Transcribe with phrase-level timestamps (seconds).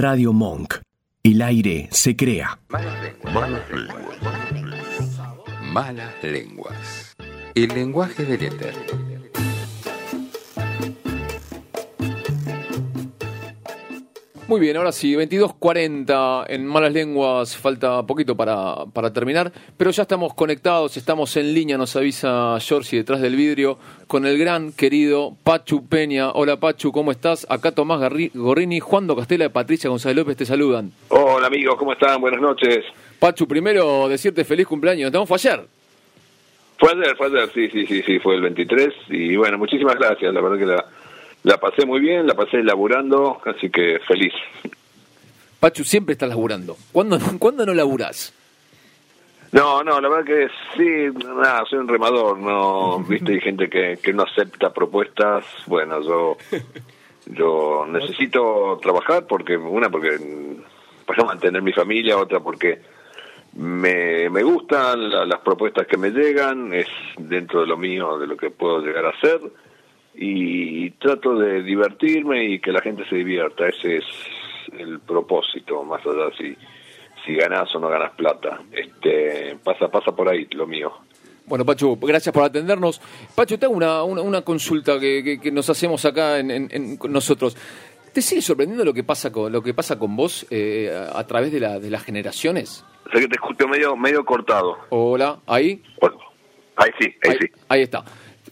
[0.00, 0.74] Radio Monk.
[1.24, 2.60] El aire se crea.
[2.68, 4.16] Malas lenguas.
[5.72, 7.16] Malas lenguas.
[7.56, 9.07] El lenguaje del éter.
[14.48, 20.02] Muy bien, ahora sí, 22.40 en Malas Lenguas, falta poquito para, para terminar, pero ya
[20.04, 25.36] estamos conectados, estamos en línea, nos avisa Giorgi detrás del vidrio, con el gran querido
[25.44, 26.30] Pachu Peña.
[26.30, 27.46] Hola Pachu, ¿cómo estás?
[27.50, 30.92] Acá Tomás Garri- Gorrini, Juan Do Castela y Patricia González López te saludan.
[31.08, 32.18] Hola amigos, ¿cómo están?
[32.18, 32.86] Buenas noches.
[33.18, 35.60] Pachu, primero decirte feliz cumpleaños, ¿estamos fue ayer?
[36.78, 40.32] Fue ayer, fue ayer, sí, sí, sí, sí, fue el 23 y bueno, muchísimas gracias,
[40.32, 40.84] la verdad que la,
[41.44, 44.32] la pasé muy bien, la pasé laburando, así que feliz.
[45.60, 46.76] Pachu, siempre estás laburando.
[46.92, 48.32] ¿Cuándo, no- ¿cuándo no laburás?
[49.50, 53.98] No, no, la verdad que sí, nada, soy un remador, no, viste, hay gente que,
[54.02, 56.36] que no acepta propuestas, bueno, yo
[57.30, 60.18] yo necesito trabajar porque, una, porque
[61.06, 62.80] para mantener mi familia, otra porque
[63.54, 66.86] me, me gustan la- las propuestas que me llegan, es
[67.18, 69.40] dentro de lo mío, de lo que puedo llegar a hacer,
[70.20, 74.04] y trato de divertirme y que la gente se divierta, ese es
[74.78, 76.56] el propósito, más allá si,
[77.24, 80.92] si ganas o no ganas plata, este pasa, pasa por ahí lo mío.
[81.46, 83.00] Bueno, Pachu, gracias por atendernos.
[83.34, 86.68] Pachu, te hago una, una, una consulta que, que- que nos hacemos acá en, en-
[86.70, 87.56] en- con nosotros.
[88.12, 91.26] ¿Te sigue sorprendiendo lo que pasa con, lo que pasa con vos eh, a, a
[91.26, 92.84] través de, la, de las generaciones?
[93.12, 94.76] Sé que te escucho medio, medio cortado.
[94.90, 95.80] Hola, ahí.
[96.00, 96.18] Bueno,
[96.76, 97.46] ahí sí, ahí, sí.
[97.68, 98.04] ahí está.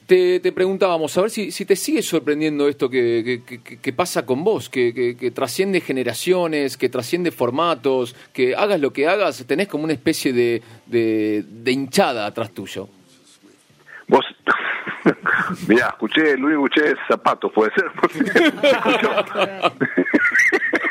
[0.07, 3.93] Te, te preguntábamos, a ver si, si te sigue sorprendiendo esto que, que- que- que
[3.93, 9.09] pasa con vos, que, que- que trasciende generaciones, que trasciende formatos, que hagas lo que
[9.09, 12.89] hagas, tenés como una especie de, de, de hinchada atrás tuyo.
[14.07, 14.25] Vos,
[15.67, 17.87] mirá, escuché, el único que escuché es zapatos, puede ser.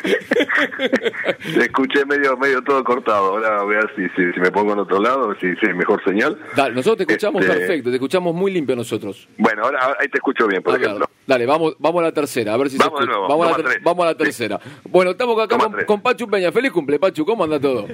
[1.61, 3.27] Escuché medio, medio todo cortado.
[3.31, 5.73] Ahora voy a ver si, si, si me pongo en otro lado, si, si hay
[5.73, 6.37] mejor señal.
[6.55, 9.27] Dale, nosotros te escuchamos Este, perfecto, te escuchamos muy limpio nosotros.
[9.37, 11.09] Bueno, ahora, ahora ahí te escucho bien, por A ver, ejemplo.
[11.25, 13.49] dale, vamos, vamos a la tercera, a ver si Vamos se de nuevo, vamos, a
[13.51, 13.83] la, ter- tres.
[13.83, 14.59] vamos a la tercera.
[14.89, 15.85] Bueno, estamos acá Toma con, tres.
[15.85, 16.51] con Pachu Peña.
[16.51, 17.87] Feliz cumple, Pachu, ¿cómo anda todo?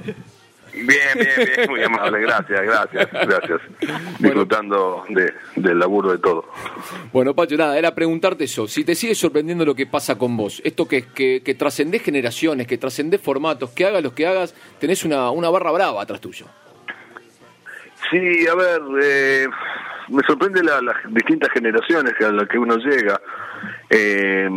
[0.74, 3.60] Bien, bien, bien, muy amable, gracias, gracias, gracias.
[4.18, 6.46] Disfrutando de, del laburo de todo.
[7.12, 8.66] Bueno, Pacho, nada, era preguntarte eso.
[8.66, 12.66] Si te sigue sorprendiendo lo que pasa con vos, esto que, que, que trascendés generaciones,
[12.66, 16.46] que trascendés formatos, que hagas lo que hagas, tenés una, una barra brava atrás tuyo.
[18.10, 19.48] Sí, a ver, eh,
[20.08, 23.20] me sorprende la- las distintas generaciones a las que uno llega.
[23.88, 24.48] Eh,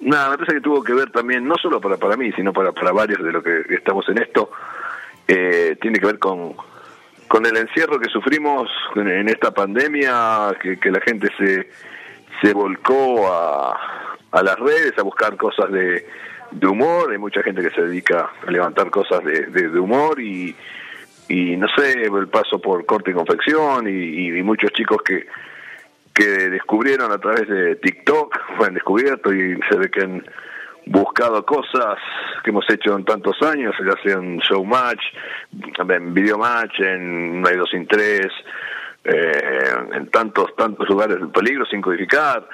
[0.00, 2.72] nada, me parece que tuvo que ver también, no solo para, para mí, sino para,
[2.72, 4.50] para varios de los que estamos en esto,
[5.28, 6.54] eh, tiene que ver con,
[7.28, 11.68] con el encierro que sufrimos en, en esta pandemia, que, que la gente se,
[12.42, 13.76] se volcó a,
[14.32, 16.06] a las redes a buscar cosas de,
[16.50, 20.56] de humor, hay mucha gente que se dedica a levantar cosas de, de- humor y,
[21.28, 25.26] y no sé, el paso por corte y confección y, y muchos chicos que,
[26.14, 30.24] que descubrieron a través de TikTok, fue descubierto y se ve que han
[30.90, 31.98] buscado cosas
[32.42, 35.02] que hemos hecho en tantos años, ya sea en Showmatch,
[35.78, 38.28] en Video Match, en No hay dos sin tres,
[39.04, 42.48] eh, en tantos, tantos lugares del peligro sin codificar.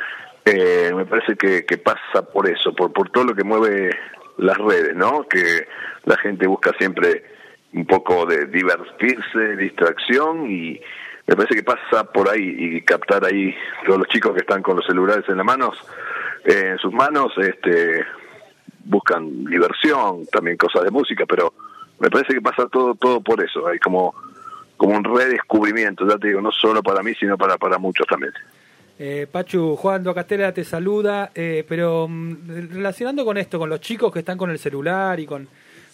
[0.45, 3.91] Eh, me parece que, que pasa por eso, por, por todo lo que mueve
[4.39, 5.27] las redes, ¿no?
[5.29, 5.67] Que
[6.05, 7.25] la gente busca siempre
[7.73, 10.81] un poco de divertirse, distracción y
[11.27, 13.55] me parece que pasa por ahí y captar ahí
[13.87, 15.77] todos los chicos que están con los celulares en las manos,
[16.45, 18.05] eh, en sus manos, este,
[18.85, 21.53] buscan diversión, también cosas de música, pero
[21.99, 24.15] me parece que pasa todo todo por eso, hay como
[24.77, 28.33] como un redescubrimiento, ya te digo, no solo para mí, sino para para muchos también.
[28.99, 34.13] Eh, Pachu, Juan Castela te saluda, eh, pero mm, relacionando con esto, con los chicos
[34.13, 35.49] que están con el celular y con,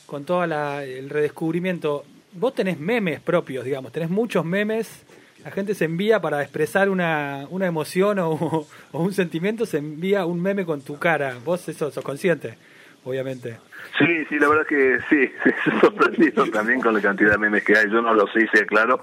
[0.05, 5.05] con todo el redescubrimiento, vos tenés memes propios, digamos, tenés muchos memes,
[5.43, 8.33] la gente se envía para expresar una, una emoción o,
[8.93, 12.59] o un sentimiento, se envía un meme con tu cara, vos eso sos consciente,
[13.05, 13.59] obviamente.
[13.99, 15.33] Sí, sí, la verdad que sí,
[15.81, 17.91] sorprendido también con la cantidad de memes que hay.
[17.91, 19.03] Yo no los hice, claro.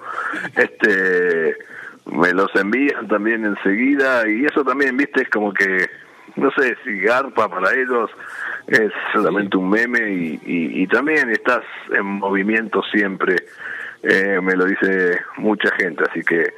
[0.55, 1.55] Este,
[2.05, 5.89] me los envían también enseguida y eso también, viste, es como que,
[6.35, 8.09] no sé, si garpa para ellos
[8.67, 13.35] es solamente un meme y, y, y también estás en movimiento siempre.
[14.03, 16.53] Eh, me lo dice mucha gente, así que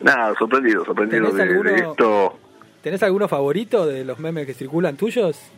[0.00, 2.38] nada, sorprendido, sorprendido ¿Tenés de, de esto.
[2.82, 5.52] ¿Tenés alguno favorito de los memes que circulan tuyos?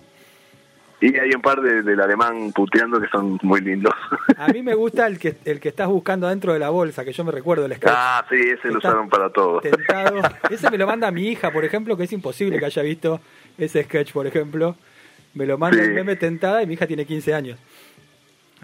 [1.07, 3.93] Y hay un par de, del alemán puteando que son muy lindos.
[4.39, 7.13] A mí me gusta el que el que estás buscando dentro de la bolsa, que
[7.13, 7.93] yo me recuerdo el sketch.
[7.95, 9.61] Ah, sí, ese lo usaron para todo.
[9.61, 10.21] Tentado.
[10.51, 13.21] Ese me lo manda mi hija, por ejemplo, que es imposible que haya visto
[13.59, 14.77] ese sketch, por ejemplo.
[15.35, 15.85] me lo manda Sí.
[15.89, 17.59] el meme tentada y mi hija tiene 15 años.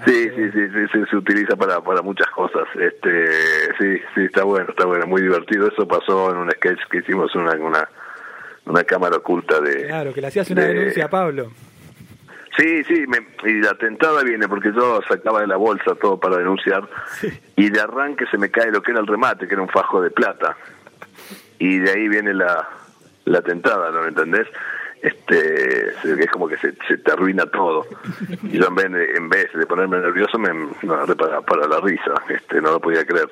[0.06, 2.62] Sí, sí, sí, sí, sí, se utiliza para, para muchas cosas.
[2.74, 3.26] Este,
[3.78, 5.68] sí, sí, está bueno, está bueno, muy divertido.
[5.68, 7.86] Eso pasó en un sketch que hicimos una una,
[8.64, 9.86] una cámara oculta de.
[9.88, 11.50] Claro, que le hacías una de- denuncia a Pablo.
[12.60, 16.36] Sí, sí, me- y la tentada viene porque yo sacaba de la bolsa todo para
[16.36, 16.86] denunciar
[17.56, 20.02] y de arranque se me cae lo que era el remate, que era un fajo
[20.02, 20.58] de plata.
[21.58, 22.68] Y de ahí viene la,
[23.24, 24.46] la tentada, ¿no me entendés?
[25.00, 27.86] Este, es como que se, se te arruina todo.
[28.42, 30.50] Y yo en vez en vez de ponerme nervioso me,
[30.92, 33.28] agarré para, la risa, este, no lo podía creer.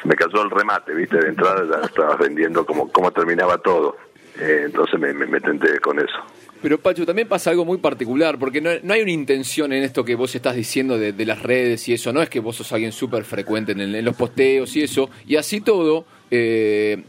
[0.00, 1.18] Se me cayó el remate, ¿viste?
[1.18, 3.96] De entrada ya estabas vendiendo cómo, cómo terminaba todo.
[4.38, 6.24] Eh, entonces me, me, me tenté con eso.
[6.62, 10.04] Pero Pacho, también pasa algo muy particular, porque no, no hay una intención en esto
[10.04, 12.70] que vos estás diciendo de, de las redes y eso, no es que vos sos
[12.72, 17.02] alguien súper frecuente en, el- en los posteos y eso, y así todo, eh,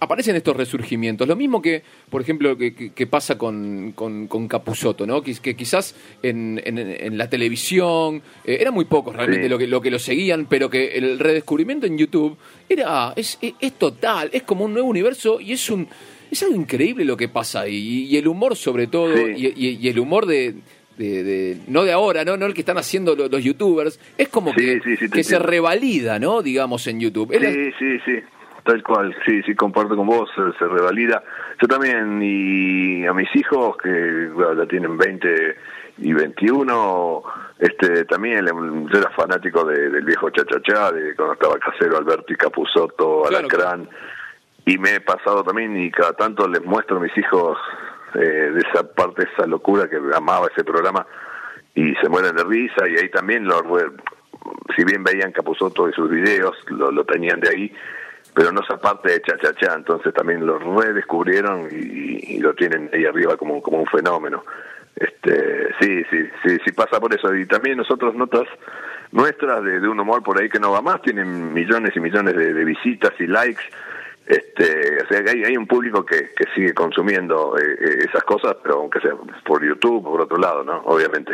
[0.00, 1.28] aparecen estos resurgimientos.
[1.28, 5.22] Lo mismo que, por ejemplo, que, que- que pasa con, con, con Capusotto, ¿no?
[5.22, 5.94] Que, que quizás
[6.24, 9.48] en, en- en la televisión eh, eran muy pocos realmente Sí.
[9.48, 12.36] lo, que, lo que lo seguían, pero que el redescubrimiento en YouTube
[12.68, 15.86] era es, es, es total, es como un nuevo universo y es un
[16.32, 18.06] es algo increíble lo que pasa ahí.
[18.10, 19.32] Y, el humor sobre todo, Sí.
[19.36, 20.54] y, y- y el humor de...
[20.98, 22.36] de- de- no de ahora, ¿no?
[22.36, 26.18] no el que están haciendo lo- los, youtubers, es como Sí, que, sí, se revalida,
[26.18, 26.42] ¿no?
[26.42, 27.32] Digamos, en YouTube.
[27.32, 28.20] Es Sí, sí, sí,
[28.64, 31.24] tal cual, sí, sí, comparto con vos, se, se revalida.
[31.60, 35.56] Yo también, y a mis hijos, que bueno, ya tienen 20
[35.98, 37.22] y 21,
[37.58, 38.52] este, también le-
[38.92, 43.88] yo era fanático de- del viejo Chachachá, de cuando estaba casero Alberti Capusotto, Claro, Alacrán,
[44.64, 47.58] y me he pasado también, y cada tanto les muestro a mis hijos
[48.14, 51.06] eh, de esa parte, esa locura que amaba ese programa,
[51.74, 53.62] y se mueren de risa, y ahí también lo
[54.76, 57.72] si bien veían Capusotto y sus videos, lo, lo tenían de ahí,
[58.34, 63.36] pero no esa parte de cha-cha-cha, entonces también lo redescubrieron y, lo tienen ahí arriba
[63.36, 64.44] como, como un fenómeno.
[64.96, 67.34] Este, sí, sí, sí, sí pasa por eso.
[67.34, 68.48] Y también nosotros notas
[69.12, 72.64] nuestras de, un humor por ahí que no va más, tienen millones y millones de
[72.64, 73.62] visitas y likes.
[74.26, 78.22] Este, o sea, que hay, hay un público que, que sigue consumiendo eh, eh, esas
[78.24, 79.12] cosas, pero aunque sea
[79.44, 80.82] por YouTube, por otro lado, ¿no?
[80.84, 81.32] Obviamente.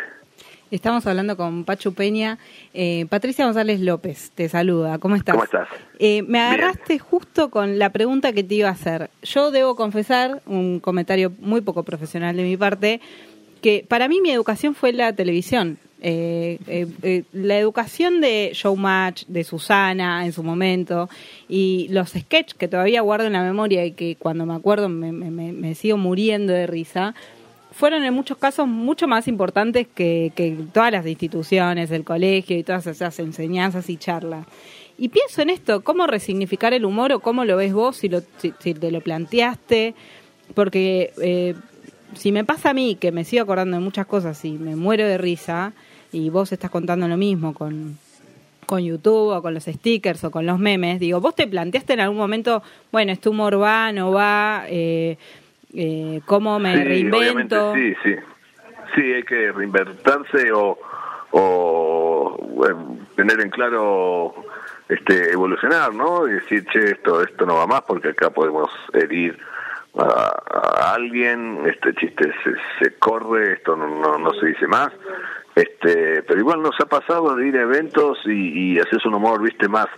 [0.70, 2.38] Estamos hablando con Pachu Peña.
[2.74, 4.98] Eh, Patricia González López te saluda.
[4.98, 5.34] ¿Cómo estás?
[5.34, 5.68] ¿Cómo estás?
[5.98, 6.44] Eh, me Bien.
[6.44, 9.08] agarraste justo con la pregunta que te iba a hacer.
[9.22, 13.00] Yo debo confesar, un comentario muy poco profesional de mi parte,
[13.62, 15.78] que para mí mi educación fue la televisión.
[16.00, 21.08] Eh, eh, eh, la educación de Showmatch, de Susana en su momento,
[21.48, 25.74] y los sketches que todavía guardo en la memoria y que cuando me acuerdo me,
[25.74, 27.14] sigo muriendo de risa,
[27.72, 32.62] fueron en muchos casos mucho más importantes que, que todas las instituciones, el colegio y
[32.62, 34.46] todas esas enseñanzas y charlas.
[34.98, 38.20] Y pienso en esto, cómo resignificar el humor o cómo lo ves vos, si, lo,
[38.38, 39.94] si, si te lo planteaste,
[40.54, 41.54] porque eh,
[42.14, 45.06] si me pasa a mí, que me sigo acordando de muchas cosas y me muero
[45.06, 45.72] de risa,
[46.12, 47.98] y vos estás contando lo mismo con,
[48.66, 52.00] con YouTube o con los stickers o con los memes, digo, vos te planteaste en
[52.00, 52.62] algún momento,
[52.92, 55.18] bueno, este humor va, no va, eh,
[55.74, 57.74] eh, cómo me Sí, reinvento.
[57.74, 58.14] Sí, sí.
[58.94, 60.78] Sí, hay que reinventarse o,
[61.30, 64.34] o bueno, tener en claro
[64.88, 66.26] este evolucionar, ¿no?
[66.26, 69.38] Y decir, che, esto, esto no va más porque acá podemos herir
[69.98, 74.90] a, a alguien, este chiste se, se corre, esto no, no, no se dice más.
[75.58, 79.42] Este, pero igual nos ha pasado de ir a eventos y, y haces un humor,
[79.42, 79.88] viste, más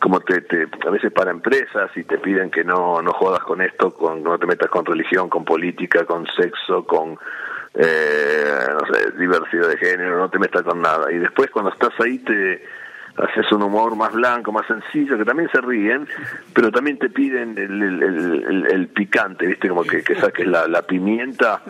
[0.00, 3.60] como te, te a veces para empresas y te piden que no no jodas con
[3.60, 7.18] esto, con no te metas con religión, con política, con sexo, con
[7.74, 11.10] eh, no sé, diversidad de género, no te metas con nada.
[11.10, 12.64] Y después cuando estás ahí te
[13.16, 16.08] haces un humor más blanco, más sencillo, que también se ríen,
[16.54, 19.68] pero también te piden el, picante, ¿viste?
[19.68, 21.62] Como que, que saques la, pimienta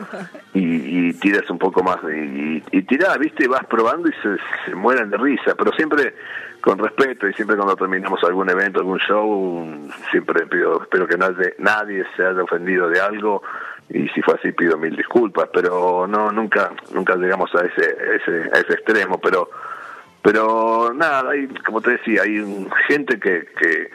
[0.55, 1.99] y, tiras un poco más.
[2.05, 3.49] Y, y tirás, ¿viste?
[3.49, 6.15] Vas probando y se, se mueren de risa, pero siempre
[6.63, 9.69] con respeto y siempre cuando terminamos algún evento, algún show,
[10.11, 13.43] siempre pido, espero que nadie, nadie se haya ofendido de algo
[13.89, 18.51] y si fue así pido mil disculpas, pero no, nunca, nunca llegamos a ese, ese,
[18.55, 19.51] a ese extremo, pero
[20.23, 23.91] pero nada, hay, como te decía, hay un- gente que, que,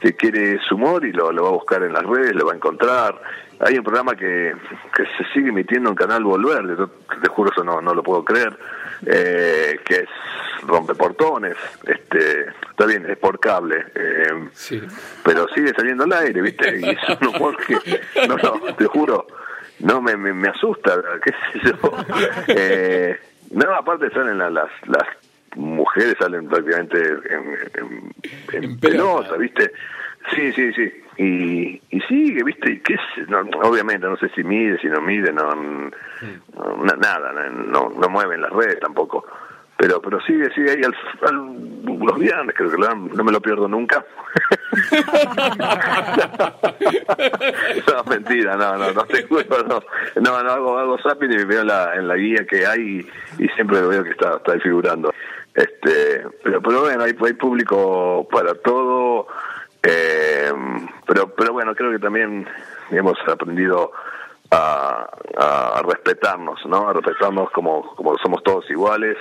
[0.00, 2.52] que quiere su humor y lo, lo va a buscar en las redes, lo va
[2.52, 3.20] a encontrar.
[3.60, 4.54] Hay un programa que,
[4.94, 6.88] que se sigue emitiendo en Canal Volver, yo
[7.22, 8.54] te juro eso no, no lo puedo creer,
[9.06, 10.08] eh, que es
[10.66, 11.56] Rompeportones,
[11.86, 14.82] este, está bien, es por cable, eh, Sí.
[15.24, 16.80] pero sigue saliendo al aire, ¿viste?
[16.80, 17.76] Y es un humor que,
[18.28, 19.26] no, no, te juro,
[19.80, 21.76] no me, me, me asusta, qué sé yo.
[22.48, 23.18] Eh,
[23.52, 25.06] no, aparte salen la- las, las
[25.56, 28.12] mujeres, salen prácticamente en, en,
[28.52, 29.36] en En pelota.
[29.36, 29.72] ¿viste?
[30.34, 30.92] Sí, sí, sí.
[31.18, 32.80] y, y sigue, ¿viste?
[32.82, 35.90] Qué sé, no, obviamente, no sé si mide, si no mide, no, no-
[36.84, 39.24] na- nada, no, no mueven las redes tampoco.
[39.78, 40.94] Pero pero sigue, sigue ahí al,
[41.28, 44.02] al- los viernes, creo que lo no me lo pierdo nunca.
[47.86, 49.80] no, mentira, no, no, no te juro, no.
[50.20, 52.80] No, no hago, hago zapping y veo la, en la guía que hay
[53.38, 55.12] y, y siempre veo que está, está figurando.
[55.56, 59.26] Este, pero, pero bueno, hay, hay público para todo.
[59.88, 60.50] Eh,
[61.06, 62.44] pero pero bueno creo que también
[62.90, 63.92] hemos aprendido
[64.50, 69.16] a, a respetarnos no a respetarnos como como somos todos iguales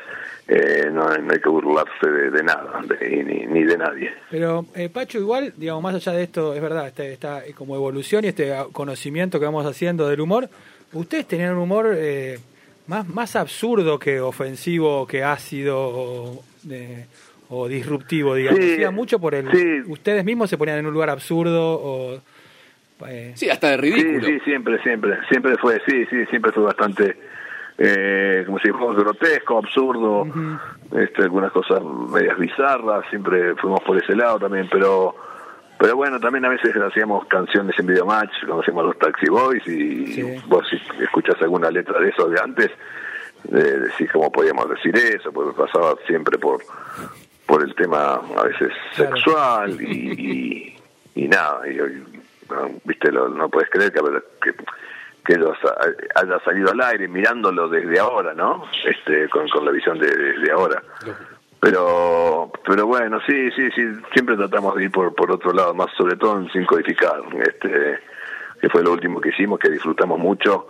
[0.47, 5.19] eh, no, hay- que burlarse de, nada de- ni, ni de nadie Pero, eh, Pacho,
[5.19, 8.55] igual, digamos, más allá de esto, es verdad, este, esta eh, como evolución y este
[8.71, 10.49] conocimiento que vamos haciendo del humor,
[10.93, 12.39] ustedes tenían un humor eh,
[12.87, 17.05] más, más absurdo que ofensivo, que ácido o, eh,
[17.49, 18.59] o disruptivo, digamos.
[18.59, 19.49] Sí, Hacía mucho por el...
[19.51, 19.91] sí.
[19.91, 22.19] Ustedes mismos se ponían en un lugar absurdo o...
[23.07, 24.27] eh, Sí, hasta de sí ridículo.
[24.27, 27.17] sí siempre siempre siempre fue sí sí siempre fue bastante
[27.77, 30.25] eh, como si fuéramos grotesco absurdo
[30.97, 35.13] este, algunas cosas medias bizarras siempre fuimos por ese lado también pero
[35.77, 40.13] pero bueno también a veces hacíamos canciones en videomatch cuando hacíamos los Taxi Boys y
[40.13, 40.35] Sí.
[40.47, 42.71] vos si escuchas alguna letra de eso de antes
[43.51, 46.61] eh, decís cómo podíamos decir eso porque pasaba siempre por
[47.45, 49.15] por el tema a veces Claro.
[49.15, 50.75] sexual y,
[51.15, 54.01] y, y nada y, no, viste lo- no puedes creer que,
[54.41, 54.53] que
[55.25, 59.71] que ellos ha- haya salido al aire mirándolo desde ahora no este con, con la
[59.71, 60.81] visión de, desde ahora
[61.59, 63.81] pero pero bueno sí sí sí
[64.13, 67.99] siempre tratamos de ir por por otro lado más sobre todo en sin codificar este
[68.59, 70.67] que fue lo último que hicimos que disfrutamos mucho.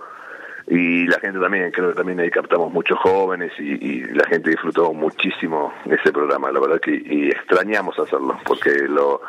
[0.68, 4.50] Y la gente también creo que también ahí captamos muchos jóvenes y, y la gente
[4.50, 9.22] disfrutó muchísimo ese programa la verdad que y extrañamos hacerlo porque lo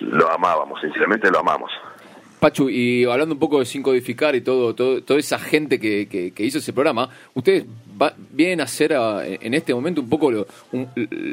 [0.00, 1.70] lo amábamos sinceramente lo amamos
[2.44, 6.06] Pachu, y hablando un poco de sin codificar y todo, todo toda esa gente que,
[6.06, 7.64] que- que hizo ese programa, ustedes
[8.00, 10.46] va- vienen a ser a- en este momento un poco lo-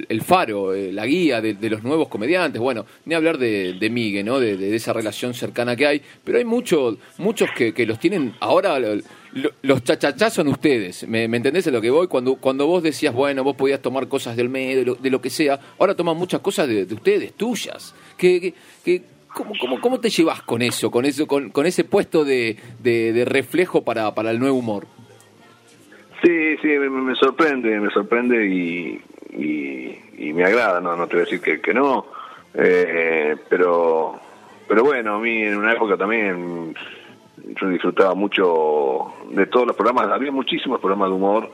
[0.07, 2.61] el faro, eh, la guía de, los nuevos comediantes.
[2.61, 4.39] Bueno, ni hablar de, de Migue, ¿no?
[4.39, 8.79] De, esa relación cercana que hay, pero hay muchos muchos que, que los tienen ahora.
[8.79, 8.95] lo-
[9.33, 12.07] lo- los chachachás son ustedes, ¿me, entendés a lo que voy?
[12.07, 15.59] Cuando, cuando vos decías, bueno, vos podías tomar cosas del medio, de lo, que sea,
[15.77, 17.93] ahora toman muchas cosas de, de ustedes, tuyas.
[18.17, 18.53] Que,
[18.85, 19.01] que-
[19.33, 23.25] ¿Cómo, cómo, ¿Cómo te llevas con eso, con eso, con, con ese puesto de, de,
[23.25, 24.87] reflejo para, para el nuevo humor?
[26.21, 31.15] Sí, sí, me, me sorprende, me sorprende y, y, y me agrada, no, no te
[31.15, 32.05] voy a decir que, que no,
[32.53, 34.19] eh, pero,
[34.67, 36.75] pero bueno, a mí en una época también
[37.59, 41.51] yo disfrutaba mucho de todos los programas, había muchísimos programas de humor,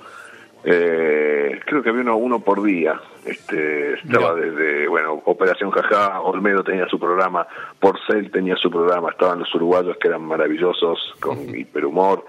[0.70, 6.62] eh, creo que había uno, uno por día, este, estaba desde, bueno, Operación Jajá, Olmedo
[6.62, 7.48] tenía su programa,
[7.80, 12.26] Porcel tenía su programa, estaban los uruguayos que eran maravillosos, con hiperhumor,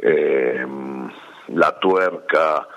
[0.00, 0.66] eh,
[1.48, 2.68] La Tuerca,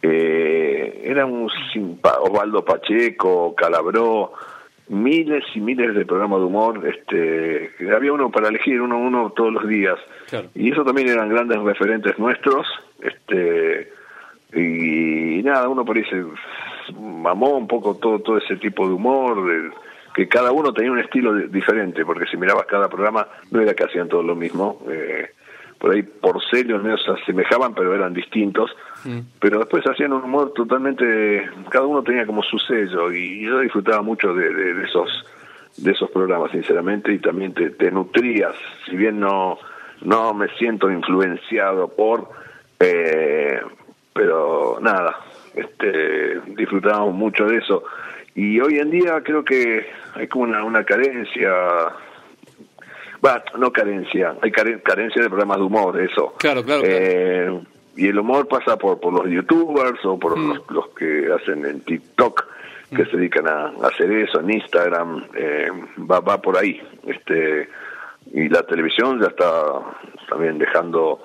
[0.00, 4.32] eh, era un simpa- Osvaldo Pacheco, Calabró,
[4.88, 9.52] miles y miles de programas de humor, este, había uno para elegir, uno uno todos
[9.52, 10.48] los días, Claro.
[10.54, 12.66] y eso también eran grandes referentes nuestros,
[13.00, 13.71] este,
[14.54, 16.24] y, nada, uno se
[17.00, 19.70] mamó un poco todo, todo ese tipo de humor, de-
[20.14, 23.72] que cada uno tenía un estilo de- diferente, porque si mirabas cada programa, no era
[23.74, 25.30] que hacían todo lo mismo, eh,
[25.78, 28.70] por ahí por sellos medio se asemejaban, pero eran distintos,
[29.40, 34.02] pero después hacían un humor totalmente, cada uno tenía como su sello, y yo disfrutaba
[34.02, 35.08] mucho de, de- de esos
[35.78, 38.54] de esos programas, sinceramente, y también te, te nutrías,
[38.84, 39.56] si bien no,
[40.02, 42.28] no me siento influenciado por,
[42.78, 43.58] eh,
[44.12, 45.16] pero nada,
[45.54, 47.84] este, disfrutábamos mucho de eso.
[48.34, 51.50] Y hoy en día creo que hay como una, una carencia,
[53.20, 56.34] bueno, no carencia, hay care- carencia de programas de humor, eso.
[56.38, 56.96] Claro, claro, claro.
[56.98, 57.60] Eh,
[57.96, 61.80] y el humor pasa por, por los youtubers o por los, los que hacen en
[61.82, 62.46] TikTok,
[62.96, 65.68] que se dedican a, a hacer eso, en Instagram, eh,
[66.10, 66.80] va, va por ahí.
[67.06, 67.68] este
[68.32, 69.50] Y la televisión ya está
[70.28, 71.22] también dejando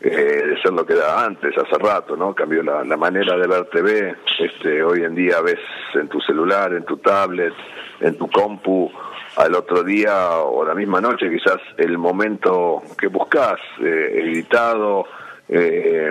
[0.00, 2.34] eh, de ser lo que era antes, hace rato, ¿no?
[2.34, 4.16] Cambió la, la manera de ver TV.
[4.38, 5.60] Este, hoy en día ves
[5.94, 7.54] en tu celular, en tu tablet,
[8.00, 8.90] en tu compu,
[9.36, 15.04] al otro día o la misma noche quizás el momento que buscas, eh, editado,
[15.48, 16.10] eh,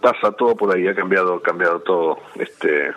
[0.00, 2.18] pasa todo por ahí, ha cambiado, cambiado todo.
[2.36, 2.92] Este,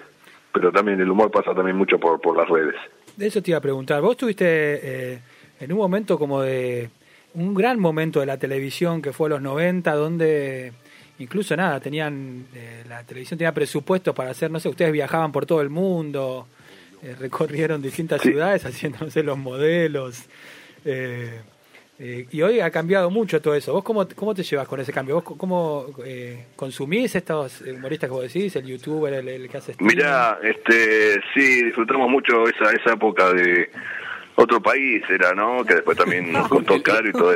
[0.53, 2.75] pero también el humor pasa también mucho por, por las redes.
[3.15, 4.01] De eso te iba a preguntar.
[4.01, 5.19] Vos estuviste eh,
[5.59, 6.89] en un momento como de.
[7.35, 10.71] Un gran momento de la televisión que fue los 90, donde
[11.19, 12.45] incluso nada, tenían.
[12.53, 16.47] eh, la televisión tenía presupuestos para hacer, no sé, ustedes viajaban por todo el mundo.
[17.01, 18.29] eh, recorrieron distintas Sí.
[18.29, 20.23] ciudades haciéndose los modelos.
[20.85, 21.41] eh,
[21.99, 23.71] eh, y hoy ha cambiado mucho todo eso.
[23.73, 25.15] ¿Vos cómo, cómo te llevas con ese cambio?
[25.21, 29.71] ¿Vos cómo eh, consumís estos humoristas que vos decís, el youtuber, el, el que hace
[29.73, 29.95] streaming?
[29.95, 33.69] Mira, este, sí, disfrutamos mucho esa esa época de
[34.35, 35.63] otro país, era, ¿no?
[35.63, 37.35] Que después también nos costó caro y todo.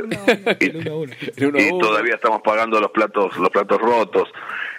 [0.60, 4.30] Y todavía estamos pagando los platos los platos rotos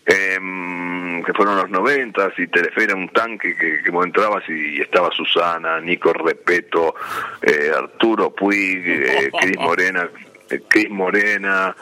[0.07, 4.81] em, que fueron los noventas y Telefe era un tanque que, que vos entrabas y
[4.81, 6.95] estaba Susana Nico Repeto
[7.43, 10.09] eh, Arturo Puig eh, Cris Morena
[10.51, 11.75] eh, Cris Morena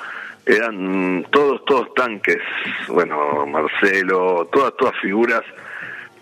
[0.45, 2.39] eran todos todos tanques
[2.89, 5.43] bueno Marcelo todas todas figuras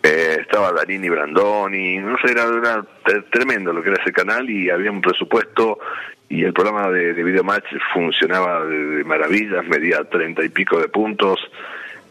[0.04, 2.84] eh, estaba Darini Brandoni, no sé, era, era
[3.30, 5.78] tremendo lo que era ese canal y había un presupuesto
[6.28, 10.88] y el programa de, de Videomatch funcionaba de, de maravillas, medía treinta y pico de
[10.88, 11.40] puntos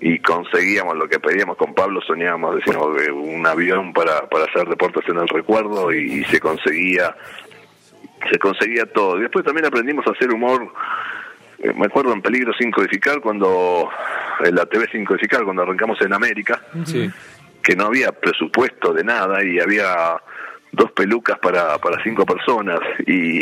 [0.06, 4.68] y conseguíamos lo que pedíamos con Pablo, soñábamos, decíamos, de un avión para, para hacer
[4.68, 7.16] deportes en el recuerdo y, se conseguía
[8.30, 9.18] se conseguía todo.
[9.18, 10.74] Después también aprendimos a hacer humor,
[11.60, 13.90] eh, me acuerdo en Peligro sin codificar, cuando,
[14.44, 17.10] en la TV sin codificar, cuando arrancamos en América, Sí.
[17.64, 20.22] Que no había presupuesto de nada y había
[20.74, 23.42] dos pelucas para, para cinco personas y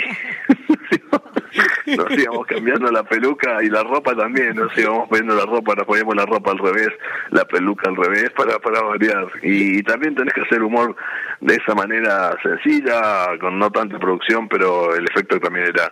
[1.98, 5.86] nos íbamos cambiando la peluca y la ropa también, nos íbamos poniendo la ropa, nos
[5.86, 6.90] poníamos la ropa al revés,
[7.32, 9.28] la peluca al revés para, para variar.
[9.42, 10.96] Y también tenés que hacer humor
[11.40, 15.92] de esa manera sencilla, con no tanta producción, pero el efecto también era,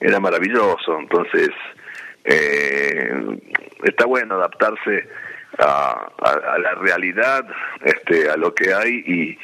[0.00, 0.98] era maravilloso.
[0.98, 1.50] Entonces,
[2.24, 3.38] eh,
[3.84, 5.08] está bueno adaptarse
[5.58, 7.44] a, a- a la realidad,
[7.84, 9.38] este, a lo que hay y,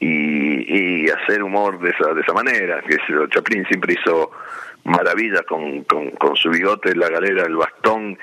[0.00, 2.80] y, hacer humor de esa, de esa manera.
[2.82, 2.96] Que
[3.30, 4.30] Chaplin siempre hizo
[4.84, 8.18] maravillas con, con, con su bigote, la galera, el bastón,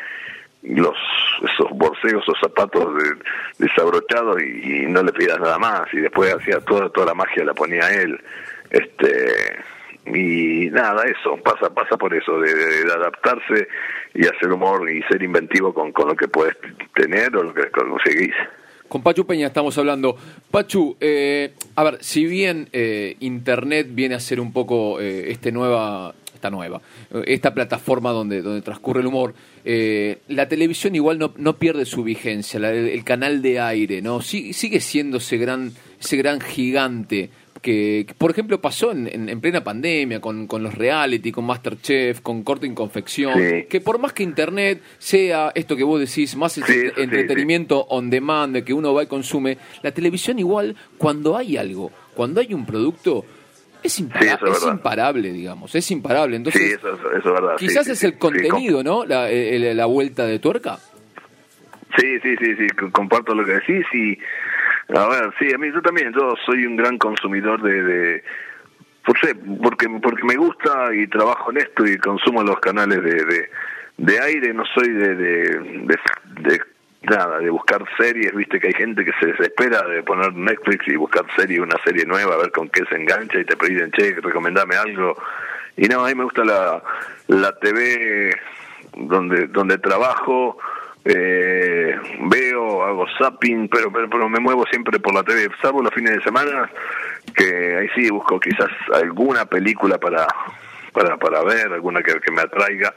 [0.64, 0.96] los
[1.44, 5.94] esos borseos, esos zapatos de- desabrochados y, y no le pidas nada más.
[5.94, 8.20] Y después hacía toda, toda la magia la ponía él.
[8.72, 9.58] Este
[10.08, 12.50] y nada, eso, pasa pasa por eso, de,
[12.94, 13.68] adaptarse
[14.14, 16.56] y hacer humor y ser inventivo con, con lo que puedes
[16.94, 18.34] tener o lo que conseguís.
[18.88, 20.16] Con Pachu Peña estamos hablando.
[20.52, 25.52] Pachu, eh, a ver, si bien eh, Internet viene a ser un poco eh, este
[25.52, 26.82] nueva, esta nueva,
[27.26, 29.34] esta plataforma donde, donde transcurre el humor,
[29.66, 34.04] eh, la televisión igual no, no pierde su vigencia, la- el, el canal de aire,
[34.04, 34.22] ¿no?
[34.22, 37.32] Sí- sigue siendo ese gran, ese gran gigante
[37.66, 41.46] que, que, por ejemplo, pasó en, en- en plena pandemia con, con los reality, con
[41.46, 43.66] Masterchef, con corte y confección, Sí.
[43.68, 48.12] que por más que Internet sea esto que vos decís, más Sí, sí, entretenimiento on
[48.12, 52.54] demand, de que uno va y consume, la televisión igual, cuando hay algo, cuando hay
[52.54, 53.26] un producto,
[53.82, 56.36] es, impara- Sí, es imparable, digamos, es imparable.
[56.36, 57.56] Entonces, sí, eso, es verdad.
[57.58, 59.06] quizás sí, es el contenido, ¿no?
[59.06, 60.78] La, el- la vuelta de tuerca.
[61.98, 64.18] Sí, sí, sí, sí, co- comparto lo que decís y
[64.90, 68.24] a ver, sí, a mí yo también, yo soy un gran consumidor de, de
[69.06, 73.50] por sé, porque porque me gusta y trabajo en esto y consumo los canales de
[73.98, 76.00] de, aire, no soy de, de, de,
[76.42, 76.62] de
[77.04, 80.96] nada, de buscar series, viste que hay gente que se desespera de poner Netflix y
[80.96, 84.16] buscar serie, una serie nueva, a ver con qué se engancha y te piden, che,
[84.22, 85.16] recomendame algo.
[85.78, 86.84] Y no, a mí me gusta la,
[87.28, 88.36] la TV
[88.98, 90.58] donde donde trabajo,
[91.06, 91.96] eh,
[92.30, 96.16] veo, hago zapping, pero, pero, pero me muevo siempre por la TV, salvo los fines
[96.16, 96.70] de semana,
[97.36, 100.28] que ahí sí busco quizás alguna película para,
[100.92, 102.94] para, para ver, alguna que, que me atraiga,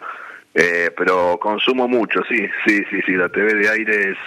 [0.55, 4.19] eh, pero consumo mucho, sí, sí, sí, sí, la TV de aire es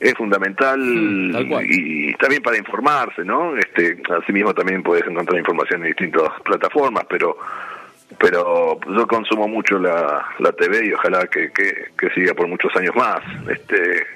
[0.00, 3.56] es fundamental Mm, y, y también para informarse, ¿no?
[3.56, 7.36] Este, asimismo también puedes encontrar información en distintas plataformas, pero
[8.18, 12.74] pero yo consumo mucho la, la TV y ojalá que, que, que siga por muchos
[12.76, 13.20] años más.
[13.48, 14.06] Este,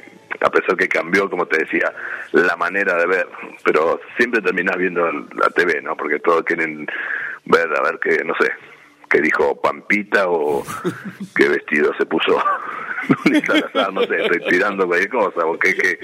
[0.40, 1.92] a pesar que cambió, como te decía,
[2.33, 3.28] la manera de ver,
[3.64, 5.96] pero siempre terminás viendo la TV, ¿no?
[5.96, 6.87] Porque todos quieren
[7.44, 8.50] ver, a ver qué, no sé,
[9.11, 10.64] qué dijo Pampita o
[11.37, 12.42] qué vestido se puso
[13.92, 15.98] no sé, estoy tirando cualquier cosa, o qué, qué,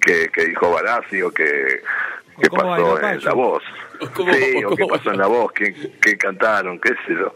[0.00, 1.82] qué, qué dijo Barassi o qué,
[2.42, 3.24] qué pasó en.
[3.24, 3.62] La Voz.
[4.14, 7.32] Cómo- Sí, o o qué pasó en La Voz, qué, qué cantaron, qué sé yo.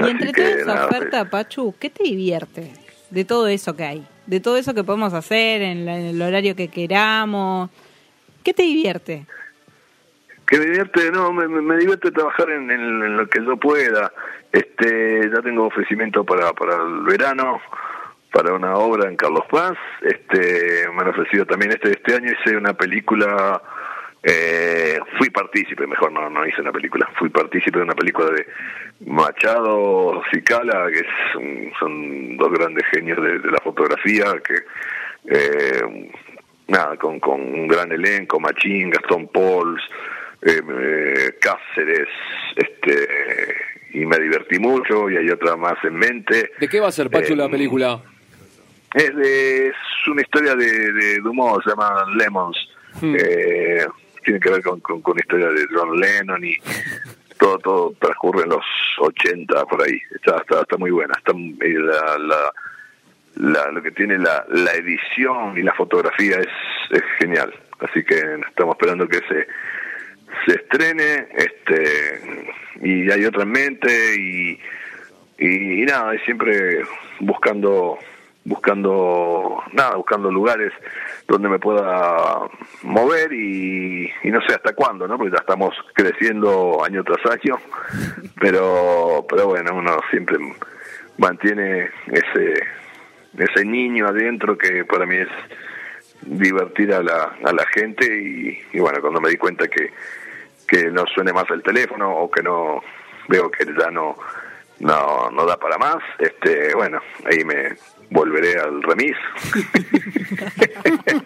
[0.00, 2.72] Y Así entre toda esa nada, oferta, Pachu, ¿qué te divierte
[3.10, 4.06] de todo eso que hay?
[4.26, 7.70] De todo eso que podemos hacer en, la- en el horario que queramos.
[8.44, 9.26] ¿Qué te divierte?
[10.46, 13.58] que me divierte, no, me, me- me divierte trabajar en, en- en lo que yo
[13.58, 14.10] pueda.
[14.50, 17.60] Este, ya tengo ofrecimiento para, para el verano,
[18.32, 19.76] para una obra en Carlos Paz.
[20.02, 23.60] Este, me han ofrecido también este, este año hice una película,
[24.22, 28.46] eh, fui partícipe, mejor no, no hice una película, fui partícipe de una película de
[29.06, 34.54] Machado Cicala, que es- son dos grandes genios de, de la fotografía, que
[35.30, 36.10] eh,
[36.68, 39.80] nada, con, con un gran elenco, Machín, Gastón Pauls,
[40.42, 42.08] eh, eh, Cáceres,
[42.56, 43.08] este,
[43.92, 46.50] y me divertí mucho y hay otra más en mente.
[46.60, 48.02] ¿De qué va a ser, Pachu, la Eh, película?
[48.94, 49.74] Es, de- es
[50.06, 52.56] una historia de, de, de humor, se llama Lemons.
[53.00, 53.14] Hmm.
[53.18, 53.86] Eh,
[54.24, 56.56] tiene que ver con, con, historia de John Lennon y
[57.38, 58.64] todo todo transcurre en los
[58.98, 59.98] 80 por ahí.
[60.14, 61.14] Está está, está muy buena.
[61.16, 62.52] Está y la, la,
[63.36, 66.48] la- lo que tiene la, la edición y la fotografía es,
[66.90, 67.54] es genial.
[67.80, 68.16] Así que
[68.48, 69.46] estamos esperando que se
[70.46, 72.20] se estrene este
[72.82, 74.60] y hay otra en mente y
[75.38, 76.82] y, y nada, siempre
[77.20, 77.98] buscando
[78.48, 80.72] buscando nada, buscando lugares
[81.26, 82.48] donde me pueda
[82.82, 85.18] mover y, y no sé hasta cuándo, ¿no?
[85.18, 87.58] Porque ya estamos creciendo año tras año,
[88.40, 90.38] pero pero bueno, uno siempre
[91.18, 92.62] mantiene ese
[93.36, 95.28] ese niño adentro que para mí es
[96.22, 99.92] divertir a la, a la gente y, y bueno, cuando me di cuenta que,
[100.66, 102.82] que no suene más el teléfono o que no
[103.28, 104.16] veo que ya no
[104.80, 107.76] no no da para más, este bueno, ahí me
[108.10, 109.16] volveré al remis.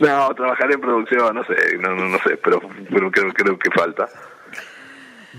[0.00, 3.70] no, trabajaré en producción, no sé, no, no, no sé, pero, pero creo, creo que
[3.70, 4.08] falta.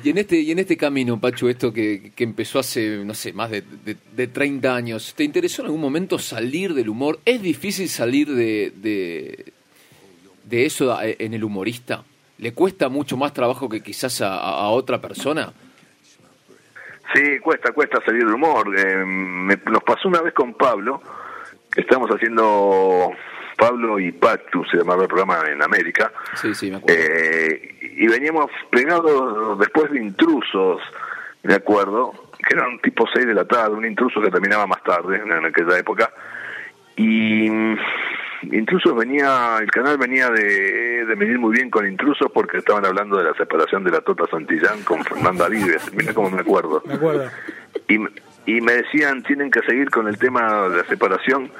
[0.03, 3.31] Y en este y en este camino, Pachu, esto que, que empezó hace, no sé,
[3.31, 7.19] más de, de, de 30 años, ¿te interesó en algún momento salir del humor?
[7.25, 9.53] ¿Es difícil salir de, de,
[10.43, 12.03] de eso a- en el humorista?
[12.37, 15.53] ¿Le cuesta mucho más trabajo que quizás a otra persona?
[17.13, 18.67] Sí, cuesta, cuesta salir del humor.
[18.77, 21.01] Eh, me- nos pasó una vez con Pablo,
[21.71, 23.11] que estábamos haciendo
[23.57, 27.01] Pablo y Pactus, se llamaba el programa en América, Sí, sí, me acuerdo.
[27.01, 30.81] eh, y veníamos pegados después de intrusos,
[31.43, 35.21] me acuerdo, que eran tipo 6 de la tarde, un intruso que terminaba más tarde,
[35.23, 36.11] en aquella época,
[36.97, 37.49] y
[38.53, 43.17] Intrusos venía, el canal venía de, de medir muy bien con Intrusos porque estaban hablando
[43.17, 46.83] de la separación de la Tota Santillán con Fernanda Vives, mira cómo me acuerdo.
[46.85, 47.29] Me acuerdo.
[47.87, 47.95] Y,
[48.45, 51.51] y me decían, tienen que seguir con el tema de la separación.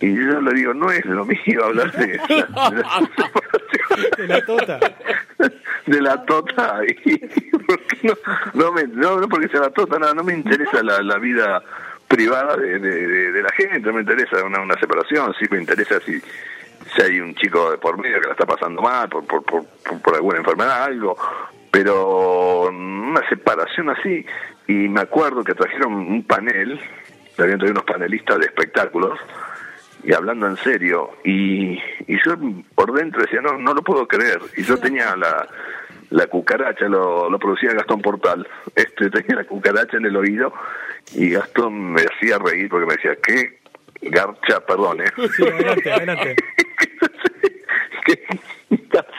[0.00, 4.44] Y yo le digo, no es lo mío hablar de, de la separación De la
[4.46, 4.80] tota.
[5.86, 7.20] de la tota y
[8.02, 8.14] no,
[8.54, 11.62] no, me, no, no porque sea la tota no, no me interesa la, la vida
[12.10, 15.58] privada de, de, de- de la gente no me interesa una, una separación sí me
[15.58, 19.24] interesa si si hay un chico de por medio que la está pasando mal por
[19.26, 21.16] por, por, por- por alguna enfermedad algo
[21.70, 24.26] pero una separación así
[24.66, 26.80] y me acuerdo que trajeron un panel
[27.38, 29.16] habían traído unos panelistas de espectáculos
[30.02, 31.74] y hablando en serio y,
[32.08, 32.34] y yo
[32.74, 35.46] por dentro decía no no lo puedo creer y yo tenía la
[36.10, 40.52] la cucaracha lo, lo producía Gastón Portal este tenía la cucaracha en el oído
[41.14, 43.60] y Gastón me hacía reír porque me decía qué
[44.02, 45.12] garcha perdón ¿eh?
[45.36, 46.36] Sí, adelante, adelante.
[48.04, 48.24] ¿Qué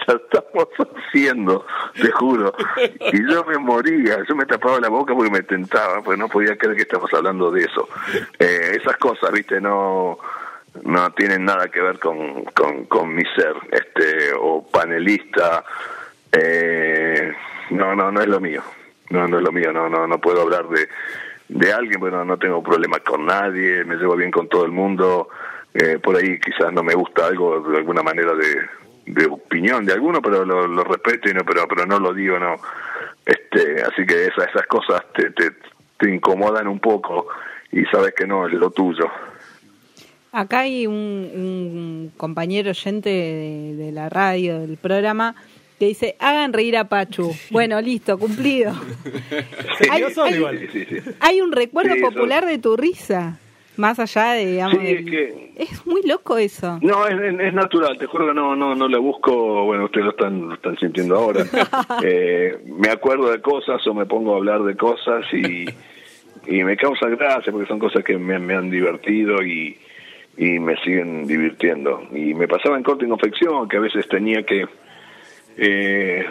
[0.07, 0.67] estamos
[1.07, 1.65] haciendo?
[1.93, 2.53] Te juro.
[3.11, 6.57] Y yo me moría, yo me tapaba la boca porque me tentaba, porque no podía
[6.57, 7.87] creer que estamos hablando de eso.
[8.39, 10.19] Eh, esas cosas, viste, no
[10.83, 15.65] no tienen nada que ver con, con, con mi ser, este, o panelista,
[16.31, 17.33] eh,
[17.71, 18.63] no, no, no es lo mío,
[19.09, 20.87] no, no es lo mío, no, no, no puedo hablar de,
[21.49, 25.29] de alguien, bueno, no tengo problemas con nadie, me llevo bien con todo el mundo,
[25.73, 29.93] eh, por ahí quizás no me gusta algo de alguna manera de, de opinión de
[29.93, 32.55] alguno, pero lo, respeto y no, pero, pero no lo digo, no,
[33.25, 35.51] este, así que esas, esas cosas te, te,
[35.97, 37.27] te incomodan un poco
[37.71, 39.09] y sabes que no es lo tuyo.
[40.33, 45.35] Acá hay un, un compañero oyente de la radio, del programa,
[45.81, 47.31] que dice, hagan reír a Pachu.
[47.49, 48.71] Bueno, listo, cumplido.
[49.89, 50.59] Hay- quedó solo hay- igual.
[50.59, 51.09] Sí, sí, sí.
[51.19, 53.39] Hay un recuerdo popular de tu risa,
[53.77, 56.77] más allá de, digamos, Sí, es que- es muy loco eso.
[56.83, 60.05] No, es, es- es natural, te juro que no, no, no le busco, bueno, ustedes
[60.05, 61.45] lo están, lo están sintiendo ahora.
[62.05, 65.65] Eh, me acuerdo de cosas o me pongo a hablar de cosas y,
[66.45, 69.77] y me causa gracia porque son cosas que me, me han divertido y,
[70.37, 72.03] y me siguen divirtiendo.
[72.11, 74.67] Y me pasaba en corte y confección que a veces tenía que
[75.57, 76.25] eh,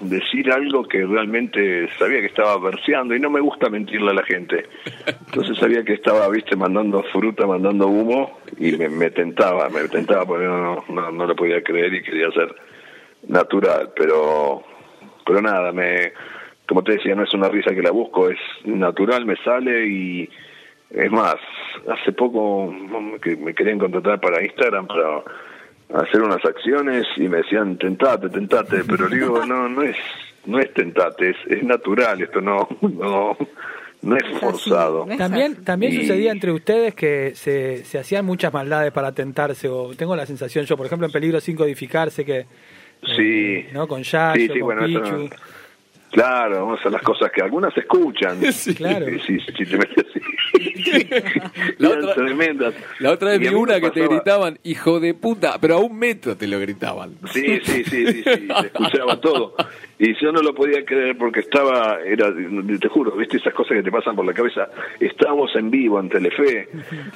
[0.00, 4.22] decir algo que realmente sabía que estaba verseando y no me gusta mentirle a la
[4.24, 4.66] gente.
[5.26, 10.24] Entonces sabía que estaba, viste, mandando fruta, mandando humo y me, me tentaba, me tentaba
[10.24, 12.54] porque no, no, no lo podía creer y quería ser
[13.28, 14.62] natural, pero
[15.26, 16.12] pero nada, me
[16.66, 20.30] como te decía, no es una risa que la busco, es natural, me sale y
[20.90, 21.36] es más,
[21.88, 25.22] hace poco me querían contratar para Instagram para
[25.94, 29.96] hacer unas acciones y me decían tentate, tentate, pero digo, no, no es
[30.46, 33.36] no es tentate, es, es natural, esto no no
[34.02, 35.06] no es forzado.
[35.18, 39.94] También, también Y- sucedía entre ustedes que se, se hacían muchas maldades para tentarse, o
[39.94, 42.46] tengo la sensación yo, por ejemplo, en Peligro sin codificarse, que,
[43.16, 43.66] Sí.
[43.72, 43.86] ¿no?
[43.88, 45.16] Con Yayo, Sí, sí, con bueno, eso Pichu.
[45.16, 45.30] no-
[46.12, 48.38] Claro, vamos a hacer las cosas que algunas se escuchan.
[48.52, 48.74] Sí.
[48.74, 49.06] Claro.
[49.26, 50.20] Sí, sí, sí, te metes así.
[51.78, 52.74] La otra- tremendas.
[52.98, 56.36] La otra vez vi una que te gritaban, hijo de puta, pero a un metro
[56.36, 57.14] te lo gritaban.
[57.32, 59.54] Sí, sí, sí, sí, sí, se escuchaba todo.
[59.98, 62.32] Y yo no lo podía creer porque estaba, era,
[62.80, 64.68] te juro, viste esas cosas que te pasan por la cabeza.
[64.98, 66.68] Estábamos en vivo en Telefe,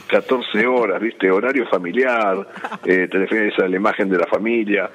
[0.08, 2.46] 14 horas, viste, horario familiar,
[2.84, 4.90] eh, Telefe esa la imagen de la familia.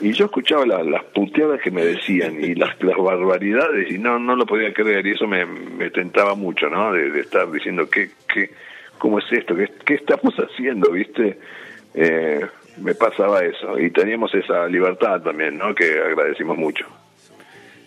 [0.00, 4.18] Y yo escuchaba la- las puteadas que me decían y las, las barbaridades y no
[4.18, 6.92] no lo podía creer y eso me, me tentaba mucho, ¿no?
[6.92, 8.50] De, de estar diciendo, ¿qué, qué,
[8.98, 9.54] ¿cómo es esto?
[9.56, 11.38] ¿Qué, qué estamos haciendo, viste?
[11.94, 12.40] Eh,
[12.78, 15.74] me pasaba eso y teníamos esa libertad también, ¿no?
[15.74, 16.86] Que agradecimos mucho.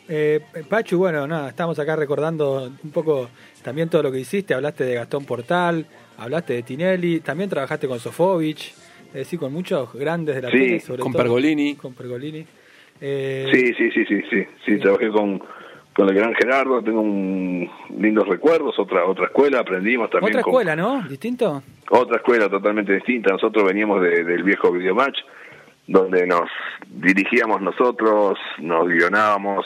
[0.07, 3.29] Eh, Pachu, bueno, nada, estamos acá recordando un poco
[3.63, 4.53] también todo lo que hiciste.
[4.53, 5.85] Hablaste de Gastón Portal,
[6.17, 8.75] hablaste de Tinelli, también trabajaste con Sofovich,
[9.15, 11.21] es decir, con muchos grandes de la Sí, tele, sobre con todo.
[11.23, 11.75] Pergolini.
[11.75, 12.45] Con Pergolini.
[13.01, 15.41] Eh, Sí, sí, sí, sí, sí, sí, trabajé con,
[15.93, 20.51] con el gran Gerardo, tengo un, lindos recuerdos, otra otra escuela, aprendimos también Otra con-
[20.51, 21.01] escuela, ¿no?
[21.07, 21.63] ¿Distinto?
[21.89, 23.31] otra escuela totalmente distinta.
[23.31, 25.17] Nosotros veníamos de- del viejo videomatch,
[25.87, 26.49] donde nos
[26.89, 29.65] dirigíamos nosotros, nos guionábamos,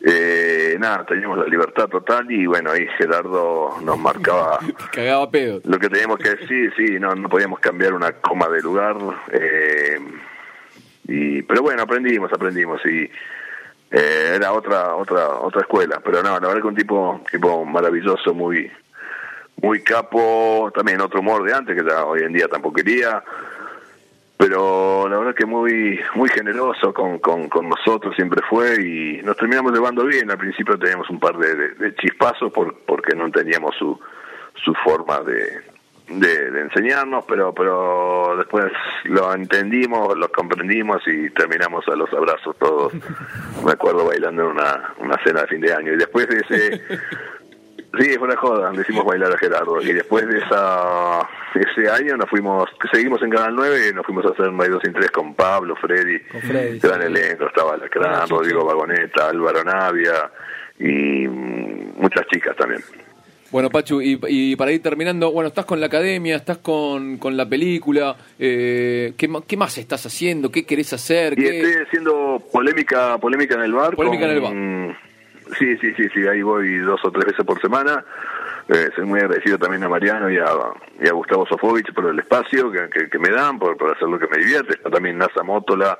[0.00, 5.60] eh, nada, teníamos la libertad total y bueno, ahí Gerardo nos marcaba Te cagaba pedo.
[5.64, 8.96] lo que teníamos que decir, sí, no, no podíamos cambiar una coma de lugar.
[9.32, 9.98] Eh,
[11.08, 13.10] y, pero bueno, aprendimos, aprendimos y
[13.90, 16.00] eh, era otra otra otra escuela.
[16.04, 18.70] Pero no, la verdad que un tipo tipo maravilloso, muy
[19.62, 23.24] muy capo, también otro humor de antes que ya hoy en día tampoco quería.
[24.38, 29.36] Pero la verdad que muy muy generoso con, con, con nosotros siempre fue y nos
[29.36, 30.30] terminamos llevando bien.
[30.30, 33.98] Al principio teníamos un par de, de- de chispazos por, porque no teníamos su,
[34.62, 35.62] su forma de,
[36.08, 38.66] de, de enseñarnos, pero pero después
[39.04, 42.92] lo entendimos, lo comprendimos y terminamos a los abrazos todos.
[43.64, 46.82] Me acuerdo bailando en una, una cena de fin de año y después de ese
[47.98, 49.80] Sí, fue una joda, le hicimos bailar a Gerardo.
[49.80, 51.20] Y después de esa
[51.54, 54.82] ese año nos fuimos, seguimos en Canal 9 y nos fuimos a hacer hay dos
[54.84, 57.06] sin tres con Pablo, Freddy, Con Freddy, gran sí.
[57.06, 58.66] elenco, estaba Lacrán, Ah, Rodrigo sí.
[58.66, 60.30] Vagoneta, Álvaro Navia
[60.78, 62.82] y mm, muchas chicas también.
[63.50, 67.36] Bueno, Pachu, y, y para ir terminando, bueno, estás con la academia, estás con, con
[67.36, 70.50] la película, eh, ¿qué, ¿qué más estás haciendo?
[70.50, 71.32] ¿Qué querés hacer?
[71.34, 73.94] Y ¿Qué- estoy haciendo polémica polémica en el bar.
[73.94, 74.42] Polémica con- en el
[75.58, 78.04] Sí, sí, sí, sí, ahí voy dos o tres veces por semana.
[78.68, 80.46] Eh, soy muy agradecido también a Mariano y a,
[81.00, 84.08] y a Gustavo Sofovich por el espacio que, que, que me dan, por, por hacer
[84.08, 84.74] lo que me divierte.
[84.74, 85.96] Está también Nasa Mótola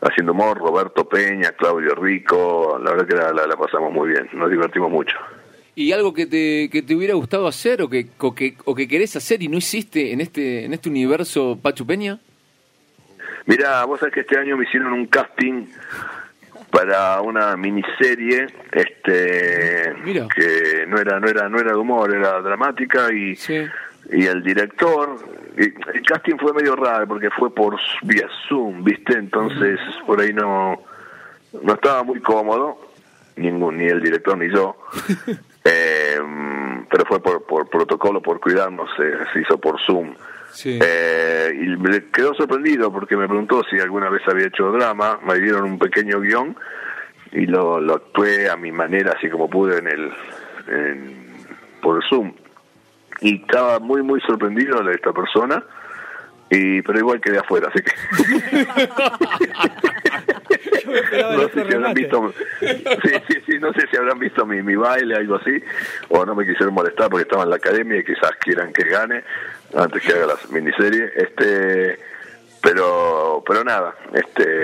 [0.00, 2.78] haciendo humor, Roberto Peña, Claudio Rico.
[2.82, 5.16] La verdad que la, la- la pasamos muy bien, nos divertimos mucho.
[5.76, 8.88] ¿Y algo que te, que te hubiera gustado hacer o que, o que, o que
[8.88, 12.18] querés hacer y no hiciste en este, en este universo Pachu Peña?
[13.46, 15.66] Mira, vos sabés que este año me hicieron un casting
[16.70, 20.26] para una miniserie este Mira.
[20.34, 23.66] que no era no era no era de humor era dramática y Sí.
[24.12, 25.16] y el director
[25.56, 30.32] y el casting fue medio raro porque fue por vía Zoom viste entonces por ahí
[30.32, 30.82] no
[31.62, 32.78] no estaba muy cómodo
[33.36, 34.76] ningún ni el director ni yo
[35.70, 36.18] Eh,
[36.88, 40.14] pero fue por por protocolo por cuidarnos eh, se hizo por Zoom
[40.50, 40.78] Sí.
[40.82, 45.38] eh, y me quedó sorprendido porque me preguntó si alguna vez había hecho drama, me
[45.38, 46.56] dieron un pequeño guion
[47.32, 50.12] y lo, lo actué a mi manera, así como pude en el
[50.68, 51.28] en-
[51.82, 52.32] por Zoom.
[53.20, 55.62] Y estaba muy, muy sorprendido de esta persona,
[56.50, 58.66] y pero igual quedé afuera, así que...
[61.36, 62.66] no sé si habrán visto sí,
[63.28, 65.62] sí, sí, no sé si habrán visto mi, mi baile algo así
[66.08, 69.22] o no me quisieron molestar porque estaba en la academia y quizás quieran que gane
[69.76, 71.98] antes que haga la miniserie este
[72.62, 74.62] pero pero nada este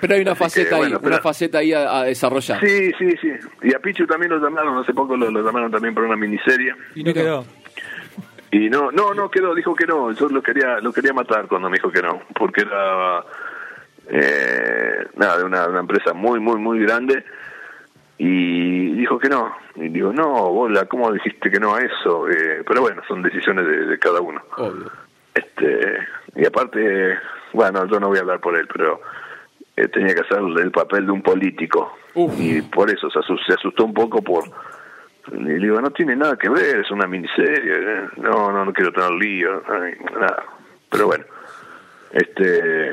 [0.00, 2.60] Pero hay una que, faceta ahí, bueno, pero- una faceta ahí a, a desarrollar.
[2.60, 5.94] sí sí sí y a Pichu también lo llamaron hace poco lo, lo llamaron también
[5.94, 7.44] para una miniserie Y no quedó.
[8.50, 10.12] y no, no, no quedó, dijo que no.
[10.12, 13.24] Yo lo quería, lo quería matar cuando me dijo que no, porque era
[14.08, 17.24] eh, nada de una, una empresa muy, muy, muy grande
[18.18, 19.54] y dijo que no.
[19.76, 22.28] Y digo, no, bola, ¿cómo dijiste que no a eso?
[22.28, 24.40] Eh, pero bueno, son decisiones de, de cada uno.
[24.56, 24.90] Obvio.
[25.34, 25.98] Este
[26.36, 27.18] y aparte,
[27.52, 29.00] bueno, yo no voy a hablar por él, pero
[29.76, 32.38] eh, tenía que hacer el papel de un político Uf.
[32.38, 34.44] y por eso se asustó, se asustó un poco por
[35.32, 38.72] y le digo no tiene nada que ver es una miniserie eh, no no no
[38.72, 40.44] quiero tener lío ay, nada
[40.90, 41.24] pero bueno
[42.12, 42.90] este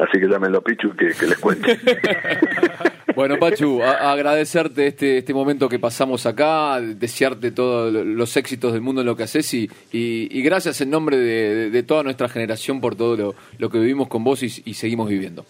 [0.00, 1.80] así que llámenlo a Pichu que, que les cuente
[3.20, 9.02] Bueno, Pachu, agradecerte este, este momento que pasamos acá, desearte todos los éxitos del mundo
[9.02, 12.80] en lo que haces y, y- y gracias en nombre de, de- toda nuestra generación
[12.80, 15.44] por todo lo, lo que vivimos con vos y, y seguimos viviendo.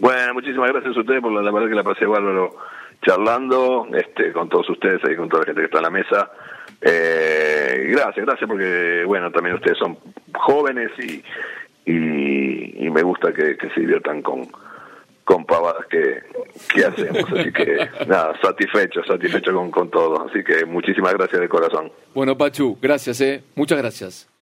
[0.00, 2.54] Bueno, muchísimas gracias a ustedes por la, la verdad que la pasé bárbaro
[3.00, 6.30] charlando este, con todos ustedes ahí, con toda la gente que está en la mesa.
[6.82, 9.96] Eh, gracias, gracias porque, bueno, también ustedes son
[10.34, 11.22] jóvenes y,
[11.90, 14.46] y, y me gusta que, que se diviertan con,
[15.28, 16.22] con pavadas que,
[16.74, 17.30] que hacemos.
[17.30, 20.26] Así que, nada, satisfecho, satisfecho con, con todo.
[20.26, 21.92] Así que muchísimas gracias de corazón.
[22.14, 23.42] Bueno, Pachu, gracias, eh.
[23.54, 24.28] Muchas gracias.